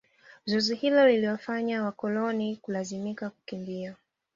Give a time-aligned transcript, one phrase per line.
[0.45, 3.95] Zoezi hilo liliwafanya wakoloni kulazimika kukimbia